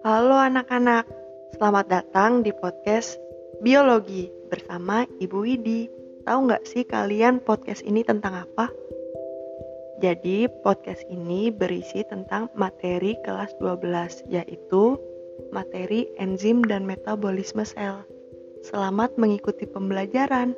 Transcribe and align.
Halo 0.00 0.32
anak-anak, 0.32 1.04
selamat 1.52 1.86
datang 1.92 2.40
di 2.40 2.56
podcast 2.56 3.20
Biologi 3.60 4.32
bersama 4.48 5.04
Ibu 5.20 5.44
Widi. 5.44 5.92
Tahu 6.24 6.48
nggak 6.48 6.64
sih 6.64 6.88
kalian 6.88 7.44
podcast 7.44 7.84
ini 7.84 8.00
tentang 8.00 8.48
apa? 8.48 8.72
Jadi 10.00 10.48
podcast 10.64 11.04
ini 11.12 11.52
berisi 11.52 12.00
tentang 12.08 12.48
materi 12.56 13.12
kelas 13.28 13.52
12, 13.60 14.24
yaitu 14.32 14.96
materi 15.52 16.08
enzim 16.16 16.64
dan 16.64 16.88
metabolisme 16.88 17.68
sel. 17.68 18.00
Selamat 18.64 19.12
mengikuti 19.20 19.68
pembelajaran. 19.68 20.56